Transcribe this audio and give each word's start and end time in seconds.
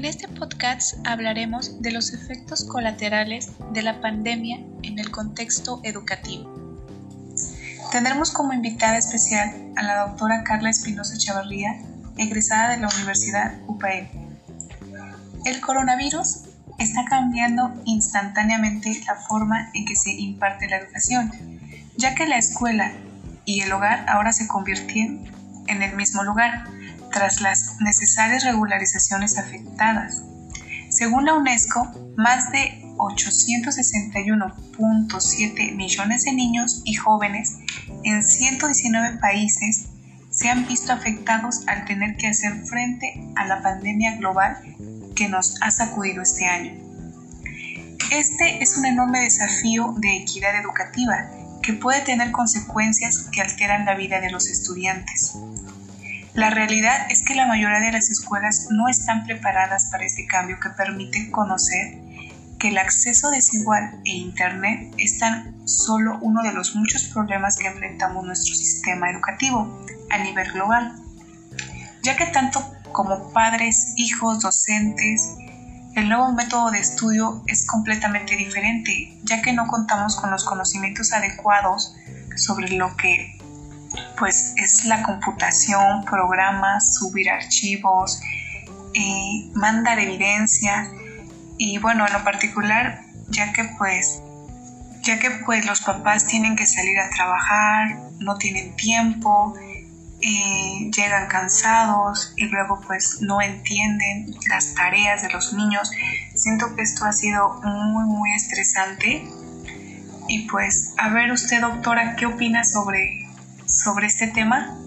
En 0.00 0.06
este 0.06 0.28
podcast 0.28 0.94
hablaremos 1.06 1.82
de 1.82 1.92
los 1.92 2.14
efectos 2.14 2.64
colaterales 2.64 3.50
de 3.74 3.82
la 3.82 4.00
pandemia 4.00 4.56
en 4.82 4.98
el 4.98 5.10
contexto 5.10 5.82
educativo. 5.84 6.50
Tendremos 7.92 8.30
como 8.30 8.54
invitada 8.54 8.96
especial 8.96 9.54
a 9.76 9.82
la 9.82 10.06
doctora 10.06 10.42
Carla 10.42 10.70
Espinosa 10.70 11.18
Chavarría, 11.18 11.82
egresada 12.16 12.70
de 12.70 12.78
la 12.78 12.88
Universidad 12.88 13.58
UPAE. 13.66 14.10
El 15.44 15.60
coronavirus 15.60 16.44
está 16.78 17.04
cambiando 17.04 17.70
instantáneamente 17.84 19.02
la 19.06 19.16
forma 19.16 19.68
en 19.74 19.84
que 19.84 19.96
se 19.96 20.12
imparte 20.12 20.66
la 20.66 20.78
educación, 20.78 21.30
ya 21.98 22.14
que 22.14 22.26
la 22.26 22.38
escuela 22.38 22.90
y 23.44 23.60
el 23.60 23.70
hogar 23.70 24.08
ahora 24.08 24.32
se 24.32 24.48
convirtieron 24.48 25.30
en 25.66 25.82
el 25.82 25.94
mismo 25.94 26.22
lugar, 26.22 26.64
tras 27.10 27.40
las 27.40 27.80
necesarias 27.80 28.44
regularizaciones 28.44 29.38
afectadas. 29.38 30.22
Según 30.88 31.24
la 31.26 31.34
UNESCO, 31.34 31.90
más 32.16 32.52
de 32.52 32.80
861.7 32.96 35.74
millones 35.74 36.24
de 36.24 36.32
niños 36.32 36.82
y 36.84 36.94
jóvenes 36.94 37.56
en 38.04 38.22
119 38.22 39.18
países 39.18 39.86
se 40.30 40.48
han 40.48 40.66
visto 40.66 40.92
afectados 40.92 41.62
al 41.66 41.84
tener 41.84 42.16
que 42.16 42.28
hacer 42.28 42.64
frente 42.66 43.20
a 43.36 43.46
la 43.46 43.62
pandemia 43.62 44.16
global 44.16 44.56
que 45.16 45.28
nos 45.28 45.60
ha 45.60 45.70
sacudido 45.70 46.22
este 46.22 46.46
año. 46.46 46.72
Este 48.10 48.62
es 48.62 48.76
un 48.76 48.86
enorme 48.86 49.20
desafío 49.20 49.94
de 49.98 50.16
equidad 50.16 50.58
educativa 50.60 51.30
que 51.62 51.74
puede 51.74 52.00
tener 52.00 52.32
consecuencias 52.32 53.28
que 53.30 53.40
alteran 53.40 53.86
la 53.86 53.94
vida 53.94 54.20
de 54.20 54.30
los 54.30 54.48
estudiantes. 54.48 55.34
La 56.40 56.48
realidad 56.48 57.06
es 57.10 57.22
que 57.22 57.34
la 57.34 57.44
mayoría 57.44 57.80
de 57.80 57.92
las 57.92 58.08
escuelas 58.08 58.68
no 58.70 58.88
están 58.88 59.26
preparadas 59.26 59.90
para 59.92 60.06
este 60.06 60.26
cambio 60.26 60.58
que 60.58 60.70
permite 60.70 61.30
conocer 61.30 61.98
que 62.58 62.68
el 62.68 62.78
acceso 62.78 63.28
desigual 63.28 64.00
e 64.06 64.12
Internet 64.12 64.94
es 64.96 65.18
tan 65.18 65.68
solo 65.68 66.18
uno 66.22 66.42
de 66.42 66.54
los 66.54 66.74
muchos 66.74 67.04
problemas 67.08 67.58
que 67.58 67.66
enfrentamos 67.66 68.24
nuestro 68.24 68.54
sistema 68.54 69.10
educativo 69.10 69.84
a 70.08 70.16
nivel 70.16 70.50
global, 70.52 70.96
ya 72.02 72.16
que 72.16 72.24
tanto 72.24 72.64
como 72.90 73.34
padres, 73.34 73.92
hijos, 73.96 74.40
docentes, 74.40 75.34
el 75.94 76.08
nuevo 76.08 76.32
método 76.32 76.70
de 76.70 76.78
estudio 76.78 77.44
es 77.48 77.66
completamente 77.66 78.34
diferente, 78.36 79.18
ya 79.24 79.42
que 79.42 79.52
no 79.52 79.66
contamos 79.66 80.16
con 80.16 80.30
los 80.30 80.46
conocimientos 80.46 81.12
adecuados 81.12 81.94
sobre 82.34 82.70
lo 82.70 82.96
que 82.96 83.38
pues 84.20 84.52
es 84.56 84.84
la 84.84 85.02
computación, 85.02 86.04
programas, 86.04 86.94
subir 86.94 87.30
archivos, 87.30 88.20
eh, 88.94 89.50
mandar 89.54 89.98
evidencia 89.98 90.88
y 91.56 91.78
bueno, 91.78 92.06
en 92.06 92.12
lo 92.12 92.22
particular, 92.22 93.00
ya 93.28 93.52
que 93.52 93.64
pues 93.64 94.22
ya 95.02 95.18
que 95.18 95.30
pues 95.30 95.64
los 95.64 95.80
papás 95.80 96.26
tienen 96.26 96.54
que 96.54 96.66
salir 96.66 96.98
a 97.00 97.08
trabajar, 97.08 97.98
no 98.18 98.36
tienen 98.36 98.76
tiempo, 98.76 99.54
eh, 100.20 100.90
llegan 100.94 101.26
cansados 101.28 102.34
y 102.36 102.44
luego 102.44 102.78
pues 102.86 103.22
no 103.22 103.40
entienden 103.40 104.36
las 104.50 104.74
tareas 104.74 105.22
de 105.22 105.30
los 105.30 105.54
niños. 105.54 105.90
Siento 106.34 106.76
que 106.76 106.82
esto 106.82 107.06
ha 107.06 107.12
sido 107.12 107.60
muy 107.64 108.04
muy 108.04 108.32
estresante 108.34 109.26
y 110.28 110.46
pues 110.48 110.94
a 110.98 111.08
ver 111.08 111.32
usted 111.32 111.62
doctora, 111.62 112.14
¿qué 112.16 112.26
opina 112.26 112.62
sobre, 112.64 113.19
sobre 113.70 114.06
este 114.06 114.28
tema? 114.28 114.78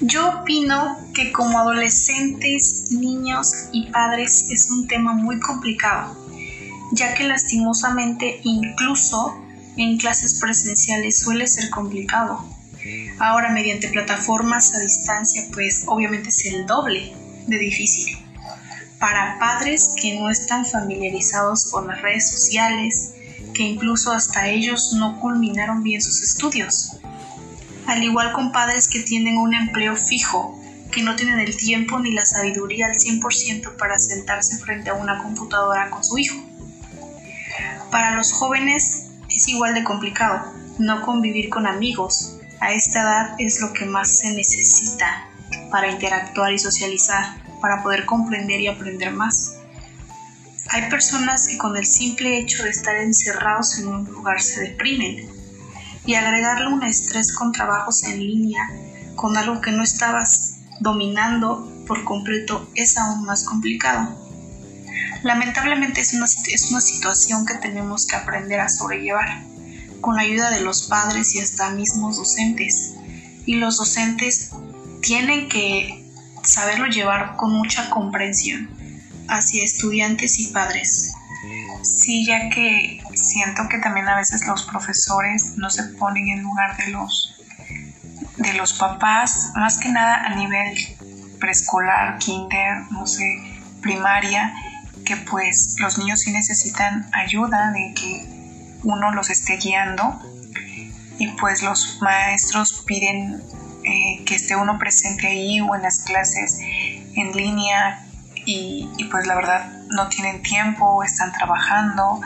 Yo 0.00 0.40
opino 0.40 0.96
que 1.14 1.32
como 1.32 1.58
adolescentes, 1.58 2.90
niños 2.90 3.68
y 3.72 3.90
padres 3.90 4.46
es 4.50 4.70
un 4.70 4.86
tema 4.86 5.12
muy 5.12 5.40
complicado, 5.40 6.16
ya 6.92 7.14
que 7.14 7.24
lastimosamente 7.24 8.40
incluso 8.44 9.42
en 9.76 9.98
clases 9.98 10.38
presenciales 10.40 11.20
suele 11.20 11.46
ser 11.46 11.70
complicado 11.70 12.56
Ahora 13.18 13.50
mediante 13.50 13.88
plataformas 13.88 14.74
a 14.74 14.80
distancia 14.80 15.42
pues 15.52 15.84
obviamente 15.86 16.28
es 16.28 16.44
el 16.46 16.66
doble 16.66 17.14
de 17.46 17.58
difícil. 17.58 18.16
Para 18.98 19.38
padres 19.38 19.94
que 20.00 20.18
no 20.18 20.30
están 20.30 20.64
familiarizados 20.64 21.70
con 21.70 21.86
las 21.86 22.00
redes 22.02 22.30
sociales, 22.30 23.12
que 23.54 23.62
incluso 23.62 24.12
hasta 24.12 24.48
ellos 24.48 24.94
no 24.98 25.20
culminaron 25.20 25.82
bien 25.82 26.00
sus 26.00 26.22
estudios. 26.22 26.95
Al 27.86 28.02
igual 28.02 28.32
con 28.32 28.52
padres 28.52 28.88
que 28.88 29.00
tienen 29.00 29.38
un 29.38 29.54
empleo 29.54 29.96
fijo, 29.96 30.60
que 30.90 31.02
no 31.02 31.14
tienen 31.14 31.38
el 31.40 31.56
tiempo 31.56 31.98
ni 31.98 32.12
la 32.12 32.24
sabiduría 32.24 32.86
al 32.86 32.94
100% 32.94 33.76
para 33.76 33.98
sentarse 33.98 34.58
frente 34.58 34.90
a 34.90 34.94
una 34.94 35.22
computadora 35.22 35.90
con 35.90 36.04
su 36.04 36.18
hijo. 36.18 36.42
Para 37.90 38.16
los 38.16 38.32
jóvenes 38.32 39.08
es 39.28 39.48
igual 39.48 39.74
de 39.74 39.84
complicado 39.84 40.52
no 40.78 41.02
convivir 41.02 41.48
con 41.48 41.66
amigos, 41.66 42.36
a 42.60 42.72
esta 42.72 43.02
edad 43.02 43.34
es 43.38 43.60
lo 43.60 43.72
que 43.72 43.84
más 43.84 44.18
se 44.18 44.32
necesita 44.32 45.28
para 45.70 45.90
interactuar 45.90 46.52
y 46.52 46.58
socializar, 46.58 47.36
para 47.60 47.82
poder 47.82 48.04
comprender 48.06 48.60
y 48.60 48.68
aprender 48.68 49.12
más. 49.12 49.56
Hay 50.70 50.90
personas 50.90 51.46
que 51.46 51.58
con 51.58 51.76
el 51.76 51.86
simple 51.86 52.38
hecho 52.38 52.64
de 52.64 52.70
estar 52.70 52.96
encerrados 52.96 53.78
en 53.78 53.88
un 53.88 54.04
lugar 54.04 54.40
se 54.42 54.62
deprimen 54.62 55.35
y 56.06 56.14
agregarle 56.14 56.68
un 56.68 56.82
estrés 56.84 57.34
con 57.34 57.52
trabajos 57.52 58.04
en 58.04 58.20
línea, 58.20 58.70
con 59.16 59.36
algo 59.36 59.60
que 59.60 59.72
no 59.72 59.82
estabas 59.82 60.58
dominando 60.80 61.70
por 61.86 62.04
completo, 62.04 62.68
es 62.74 62.96
aún 62.96 63.24
más 63.24 63.44
complicado. 63.44 64.16
Lamentablemente 65.22 66.00
es 66.00 66.14
una, 66.14 66.26
es 66.26 66.70
una 66.70 66.80
situación 66.80 67.44
que 67.44 67.54
tenemos 67.54 68.06
que 68.06 68.16
aprender 68.16 68.60
a 68.60 68.68
sobrellevar 68.68 69.42
con 70.00 70.16
la 70.16 70.22
ayuda 70.22 70.50
de 70.50 70.60
los 70.60 70.84
padres 70.84 71.34
y 71.34 71.40
hasta 71.40 71.70
mismos 71.70 72.16
docentes. 72.16 72.94
Y 73.44 73.56
los 73.56 73.76
docentes 73.76 74.50
tienen 75.02 75.48
que 75.48 76.04
saberlo 76.42 76.86
llevar 76.86 77.36
con 77.36 77.52
mucha 77.52 77.90
comprensión 77.90 78.70
hacia 79.28 79.64
estudiantes 79.64 80.38
y 80.38 80.48
padres. 80.48 81.12
Sí, 81.82 82.24
ya 82.24 82.48
que 82.50 82.95
siento 83.36 83.68
que 83.68 83.76
también 83.76 84.08
a 84.08 84.16
veces 84.16 84.46
los 84.46 84.62
profesores 84.62 85.58
no 85.58 85.68
se 85.68 85.82
ponen 85.84 86.28
en 86.28 86.42
lugar 86.42 86.74
de 86.78 86.88
los 86.88 87.34
de 88.38 88.54
los 88.54 88.72
papás, 88.72 89.52
más 89.54 89.78
que 89.78 89.90
nada 89.90 90.24
a 90.24 90.34
nivel 90.34 90.74
preescolar, 91.38 92.18
kinder, 92.18 92.90
no 92.90 93.06
sé, 93.06 93.24
primaria, 93.82 94.54
que 95.04 95.16
pues 95.16 95.76
los 95.80 95.98
niños 95.98 96.20
sí 96.20 96.32
necesitan 96.32 97.10
ayuda 97.12 97.72
de 97.72 97.94
que 97.94 98.78
uno 98.84 99.10
los 99.12 99.28
esté 99.28 99.56
guiando 99.56 100.18
y 101.18 101.28
pues 101.28 101.62
los 101.62 101.98
maestros 102.00 102.84
piden 102.86 103.42
eh, 103.84 104.22
que 104.24 104.34
esté 104.34 104.56
uno 104.56 104.78
presente 104.78 105.26
ahí 105.26 105.60
o 105.60 105.74
en 105.74 105.82
las 105.82 106.00
clases 106.00 106.58
en 107.14 107.32
línea 107.32 108.02
y, 108.46 108.88
pues 109.10 109.26
la 109.26 109.34
verdad 109.34 109.72
no 109.88 110.08
tienen 110.08 110.42
tiempo 110.42 111.02
están 111.02 111.32
trabajando 111.32 112.20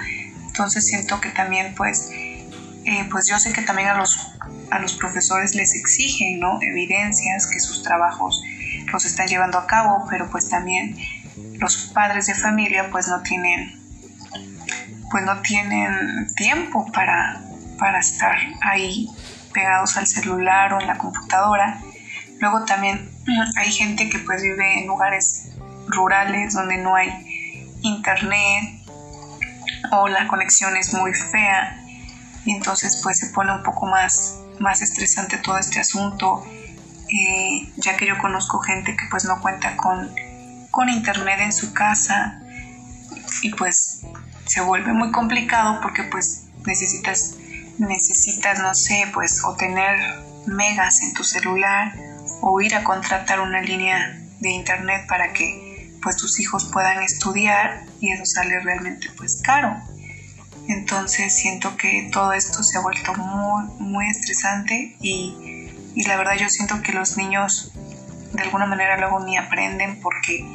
entonces 0.60 0.86
siento 0.86 1.20
que 1.20 1.30
también 1.30 1.74
pues 1.74 2.10
eh, 2.12 3.06
pues 3.10 3.28
yo 3.28 3.38
sé 3.38 3.52
que 3.52 3.62
también 3.62 3.88
a 3.88 3.94
los 3.94 4.34
a 4.70 4.78
los 4.78 4.94
profesores 4.94 5.54
les 5.54 5.74
exigen 5.74 6.38
no 6.38 6.58
evidencias 6.60 7.46
que 7.46 7.60
sus 7.60 7.82
trabajos 7.82 8.42
los 8.92 9.04
están 9.04 9.26
llevando 9.26 9.58
a 9.58 9.66
cabo 9.66 10.06
pero 10.10 10.30
pues 10.30 10.48
también 10.48 10.96
los 11.58 11.90
padres 11.94 12.26
de 12.26 12.34
familia 12.34 12.90
pues 12.90 13.08
no 13.08 13.22
tienen 13.22 13.80
pues 15.10 15.24
no 15.24 15.40
tienen 15.40 16.28
tiempo 16.36 16.86
para, 16.92 17.42
para 17.78 17.98
estar 17.98 18.36
ahí 18.62 19.08
pegados 19.52 19.96
al 19.96 20.06
celular 20.06 20.72
o 20.72 20.80
en 20.80 20.86
la 20.86 20.96
computadora. 20.96 21.80
Luego 22.38 22.64
también 22.64 23.10
hay 23.56 23.72
gente 23.72 24.08
que 24.08 24.20
pues 24.20 24.42
vive 24.42 24.80
en 24.80 24.86
lugares 24.86 25.48
rurales 25.88 26.54
donde 26.54 26.76
no 26.76 26.94
hay 26.94 27.76
internet 27.82 28.79
o 29.92 30.08
la 30.08 30.26
conexión 30.28 30.76
es 30.76 30.92
muy 30.94 31.14
fea 31.14 31.80
y 32.44 32.52
entonces 32.52 33.00
pues 33.02 33.18
se 33.18 33.26
pone 33.28 33.52
un 33.52 33.62
poco 33.62 33.86
más, 33.86 34.38
más 34.58 34.82
estresante 34.82 35.38
todo 35.38 35.58
este 35.58 35.80
asunto. 35.80 36.44
Eh, 37.08 37.72
ya 37.76 37.96
que 37.96 38.06
yo 38.06 38.16
conozco 38.18 38.60
gente 38.60 38.96
que 38.96 39.04
pues 39.10 39.24
no 39.24 39.40
cuenta 39.40 39.76
con, 39.76 40.14
con 40.70 40.88
internet 40.88 41.40
en 41.40 41.52
su 41.52 41.72
casa 41.72 42.40
y 43.42 43.50
pues 43.50 44.02
se 44.46 44.60
vuelve 44.60 44.92
muy 44.92 45.10
complicado 45.10 45.80
porque 45.80 46.04
pues 46.04 46.44
necesitas, 46.66 47.34
necesitas, 47.78 48.60
no 48.60 48.74
sé, 48.74 49.10
pues 49.12 49.42
o 49.44 49.56
tener 49.56 49.98
megas 50.46 51.02
en 51.02 51.12
tu 51.14 51.24
celular 51.24 51.92
o 52.42 52.60
ir 52.60 52.74
a 52.76 52.84
contratar 52.84 53.40
una 53.40 53.60
línea 53.60 54.20
de 54.38 54.50
internet 54.50 55.06
para 55.08 55.32
que 55.32 55.69
pues 56.02 56.16
tus 56.16 56.40
hijos 56.40 56.64
puedan 56.72 57.02
estudiar 57.02 57.84
y 58.00 58.12
eso 58.12 58.24
sale 58.24 58.60
realmente 58.60 59.08
pues 59.16 59.40
caro. 59.42 59.76
Entonces 60.68 61.34
siento 61.34 61.76
que 61.76 62.08
todo 62.12 62.32
esto 62.32 62.62
se 62.62 62.78
ha 62.78 62.80
vuelto 62.80 63.14
muy, 63.14 63.64
muy 63.78 64.08
estresante 64.08 64.96
y, 65.00 65.68
y 65.94 66.04
la 66.06 66.16
verdad 66.16 66.34
yo 66.38 66.48
siento 66.48 66.80
que 66.82 66.92
los 66.92 67.16
niños 67.16 67.72
de 68.32 68.42
alguna 68.42 68.66
manera 68.66 68.96
luego 68.98 69.20
ni 69.24 69.36
aprenden 69.36 70.00
porque 70.00 70.46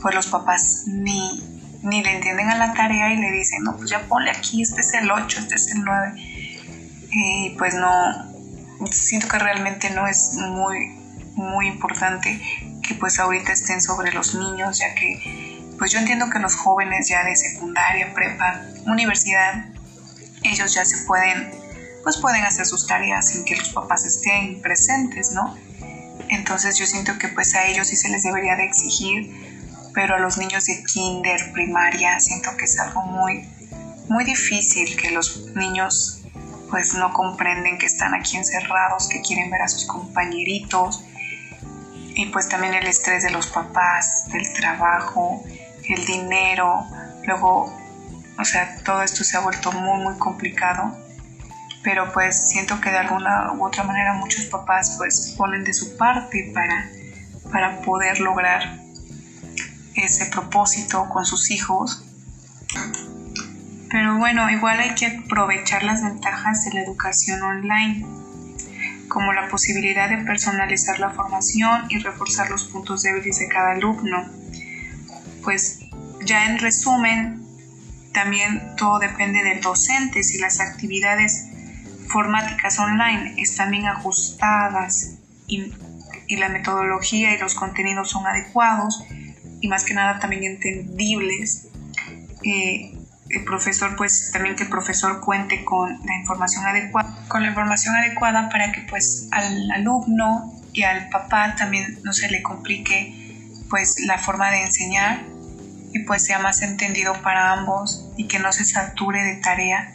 pues 0.00 0.14
los 0.14 0.26
papás 0.26 0.84
ni, 0.86 1.42
ni 1.82 2.02
le 2.02 2.16
entienden 2.16 2.50
a 2.50 2.56
la 2.56 2.72
tarea 2.74 3.12
y 3.12 3.16
le 3.16 3.30
dicen, 3.32 3.62
no, 3.64 3.76
pues 3.76 3.90
ya 3.90 4.06
ponle 4.06 4.30
aquí, 4.30 4.62
este 4.62 4.80
es 4.80 4.94
el 4.94 5.10
8, 5.10 5.40
este 5.40 5.54
es 5.54 5.72
el 5.72 5.82
9. 5.82 6.12
Y 7.10 7.54
pues 7.56 7.74
no, 7.74 8.86
siento 8.90 9.28
que 9.28 9.38
realmente 9.38 9.90
no 9.90 10.06
es 10.06 10.34
muy, 10.34 10.90
muy 11.34 11.68
importante 11.68 12.40
que 12.86 12.94
pues 12.94 13.18
ahorita 13.18 13.52
estén 13.52 13.80
sobre 13.80 14.12
los 14.12 14.34
niños, 14.34 14.78
ya 14.78 14.94
que 14.94 15.54
pues 15.78 15.90
yo 15.90 15.98
entiendo 15.98 16.30
que 16.30 16.38
los 16.38 16.54
jóvenes 16.54 17.08
ya 17.08 17.24
de 17.24 17.34
secundaria, 17.36 18.12
prepa, 18.14 18.62
universidad, 18.86 19.66
ellos 20.42 20.74
ya 20.74 20.84
se 20.84 20.98
pueden, 21.06 21.50
pues 22.02 22.18
pueden 22.18 22.44
hacer 22.44 22.66
sus 22.66 22.86
tareas 22.86 23.28
sin 23.28 23.44
que 23.44 23.56
los 23.56 23.70
papás 23.70 24.04
estén 24.04 24.60
presentes, 24.60 25.32
¿no? 25.32 25.56
Entonces 26.28 26.78
yo 26.78 26.86
siento 26.86 27.18
que 27.18 27.28
pues 27.28 27.54
a 27.54 27.66
ellos 27.66 27.88
sí 27.88 27.96
se 27.96 28.08
les 28.08 28.22
debería 28.22 28.56
de 28.56 28.64
exigir, 28.64 29.32
pero 29.92 30.16
a 30.16 30.18
los 30.18 30.38
niños 30.38 30.64
de 30.66 30.82
kinder, 30.84 31.52
primaria, 31.52 32.20
siento 32.20 32.56
que 32.56 32.66
es 32.66 32.78
algo 32.78 33.02
muy, 33.02 33.48
muy 34.08 34.24
difícil 34.24 34.96
que 34.96 35.10
los 35.10 35.46
niños 35.54 36.20
pues 36.70 36.94
no 36.94 37.12
comprenden 37.12 37.78
que 37.78 37.86
están 37.86 38.14
aquí 38.14 38.36
encerrados, 38.36 39.08
que 39.08 39.20
quieren 39.20 39.50
ver 39.50 39.62
a 39.62 39.68
sus 39.68 39.86
compañeritos 39.86 41.02
y 42.14 42.26
pues 42.26 42.48
también 42.48 42.74
el 42.74 42.86
estrés 42.86 43.22
de 43.22 43.30
los 43.30 43.48
papás, 43.48 44.28
del 44.32 44.52
trabajo, 44.54 45.42
el 45.88 46.04
dinero, 46.06 46.86
luego, 47.26 47.76
o 48.38 48.44
sea, 48.44 48.78
todo 48.84 49.02
esto 49.02 49.24
se 49.24 49.36
ha 49.36 49.40
vuelto 49.40 49.72
muy, 49.72 50.02
muy 50.02 50.18
complicado 50.18 51.04
pero 51.84 52.10
pues 52.12 52.48
siento 52.48 52.80
que 52.80 52.90
de 52.90 52.96
alguna 52.96 53.52
u 53.52 53.64
otra 53.64 53.84
manera 53.84 54.14
muchos 54.14 54.46
papás 54.46 54.94
pues 54.96 55.34
ponen 55.36 55.62
de 55.62 55.74
su 55.74 55.96
parte 55.98 56.50
para, 56.52 56.88
para 57.52 57.82
poder 57.82 58.18
lograr 58.20 58.80
ese 59.94 60.26
propósito 60.26 61.08
con 61.10 61.26
sus 61.26 61.50
hijos. 61.50 62.04
Pero 63.90 64.16
bueno, 64.16 64.50
igual 64.50 64.80
hay 64.80 64.94
que 64.94 65.06
aprovechar 65.24 65.84
las 65.84 66.02
ventajas 66.02 66.64
de 66.64 66.72
la 66.72 66.82
educación 66.82 67.42
online, 67.42 68.06
como 69.14 69.32
la 69.32 69.48
posibilidad 69.48 70.10
de 70.10 70.16
personalizar 70.24 70.98
la 70.98 71.10
formación 71.10 71.86
y 71.88 72.00
reforzar 72.00 72.50
los 72.50 72.64
puntos 72.64 73.02
débiles 73.02 73.38
de 73.38 73.46
cada 73.46 73.70
alumno. 73.70 74.28
Pues 75.44 75.78
ya 76.24 76.46
en 76.46 76.58
resumen, 76.58 77.40
también 78.12 78.74
todo 78.76 78.98
depende 78.98 79.44
del 79.44 79.60
docente, 79.60 80.24
si 80.24 80.38
las 80.38 80.58
actividades 80.58 81.46
formáticas 82.08 82.80
online 82.80 83.34
están 83.40 83.70
bien 83.70 83.86
ajustadas 83.86 85.18
y, 85.46 85.72
la 86.36 86.48
metodología 86.48 87.32
y 87.36 87.38
los 87.38 87.54
contenidos 87.54 88.10
son 88.10 88.26
adecuados 88.26 89.04
y 89.60 89.68
más 89.68 89.84
que 89.84 89.94
nada 89.94 90.18
también 90.18 90.42
entendibles. 90.42 91.68
Eh, 92.42 92.98
el 93.28 93.44
profesor, 93.44 93.94
pues 93.96 94.30
también 94.32 94.56
que 94.56 94.64
el 94.64 94.70
profesor 94.70 95.20
cuente 95.20 95.64
con 95.64 96.00
la 96.04 96.16
información 96.16 96.66
adecuada, 96.66 97.03
con 97.34 97.42
la 97.42 97.48
información 97.48 97.96
adecuada 97.96 98.48
para 98.48 98.70
que 98.70 98.82
pues 98.82 99.26
al 99.32 99.68
alumno 99.72 100.54
y 100.72 100.84
al 100.84 101.08
papá 101.08 101.56
también 101.58 101.98
no 102.04 102.12
se 102.12 102.30
le 102.30 102.44
complique 102.44 103.50
pues 103.68 103.98
la 104.06 104.18
forma 104.18 104.52
de 104.52 104.62
enseñar 104.62 105.20
y 105.92 105.98
pues 106.04 106.24
sea 106.24 106.38
más 106.38 106.62
entendido 106.62 107.12
para 107.22 107.50
ambos 107.50 108.08
y 108.16 108.28
que 108.28 108.38
no 108.38 108.52
se 108.52 108.64
sature 108.64 109.20
de 109.24 109.34
tarea 109.38 109.92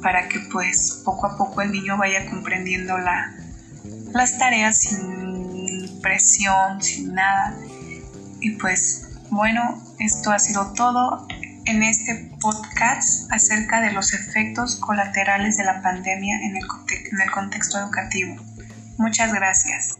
para 0.00 0.28
que 0.28 0.38
pues 0.38 1.02
poco 1.04 1.26
a 1.26 1.36
poco 1.36 1.60
el 1.60 1.72
niño 1.72 1.96
vaya 1.96 2.24
comprendiendo 2.30 2.96
la, 2.98 3.34
las 4.12 4.38
tareas 4.38 4.78
sin 4.78 6.00
presión, 6.00 6.80
sin 6.80 7.14
nada. 7.14 7.56
Y 8.38 8.50
pues 8.50 9.08
bueno, 9.28 9.82
esto 9.98 10.30
ha 10.30 10.38
sido 10.38 10.72
todo 10.74 11.26
en 11.66 11.82
este 11.82 12.30
podcast 12.40 13.30
acerca 13.32 13.80
de 13.80 13.92
los 13.92 14.12
efectos 14.12 14.76
colaterales 14.76 15.56
de 15.56 15.64
la 15.64 15.82
pandemia 15.82 16.38
en 16.40 16.56
el, 16.56 17.30
contexto 17.30 17.78
educativo. 17.78 18.36
Muchas 18.98 19.32
gracias. 19.32 19.98